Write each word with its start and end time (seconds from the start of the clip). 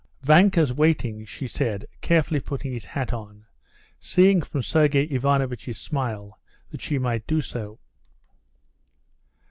"Varenka's 0.23 0.73
waiting," 0.73 1.25
she 1.25 1.47
said, 1.47 1.85
carefully 2.01 2.39
putting 2.39 2.73
his 2.73 2.85
hat 2.85 3.13
on, 3.13 3.45
seeing 3.99 4.41
from 4.41 4.63
Sergey 4.63 5.03
Ivanovitch's 5.03 5.77
smile 5.77 6.39
that 6.71 6.81
she 6.81 6.97
might 6.97 7.27
do 7.27 7.39
so. 7.39 7.77